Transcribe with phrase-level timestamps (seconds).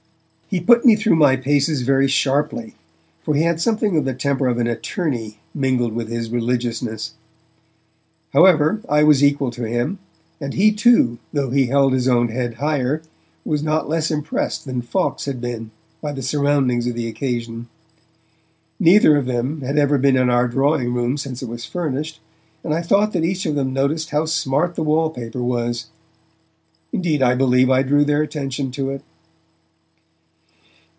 [0.53, 2.75] He put me through my paces very sharply,
[3.23, 7.13] for he had something of the temper of an attorney mingled with his religiousness.
[8.33, 9.99] However, I was equal to him,
[10.41, 13.01] and he, too, though he held his own head higher,
[13.45, 15.71] was not less impressed than Fawkes had been,
[16.01, 17.69] by the surroundings of the occasion.
[18.77, 22.19] Neither of them had ever been in our drawing room since it was furnished,
[22.61, 25.85] and I thought that each of them noticed how smart the wallpaper was.
[26.91, 29.01] Indeed, I believe I drew their attention to it.